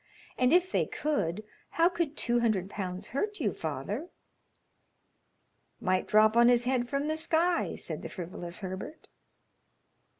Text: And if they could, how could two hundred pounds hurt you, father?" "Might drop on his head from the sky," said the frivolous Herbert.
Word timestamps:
And 0.35 0.51
if 0.51 0.71
they 0.71 0.87
could, 0.87 1.43
how 1.77 1.87
could 1.87 2.17
two 2.17 2.39
hundred 2.39 2.71
pounds 2.71 3.09
hurt 3.09 3.39
you, 3.39 3.53
father?" 3.53 4.09
"Might 5.79 6.07
drop 6.07 6.35
on 6.35 6.47
his 6.47 6.63
head 6.63 6.89
from 6.89 7.07
the 7.07 7.17
sky," 7.17 7.75
said 7.75 8.01
the 8.01 8.09
frivolous 8.09 8.57
Herbert. 8.61 9.09